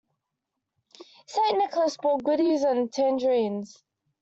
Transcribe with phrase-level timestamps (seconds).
[1.27, 1.59] St.
[1.59, 3.83] Nicholas brought goodies and tangerines.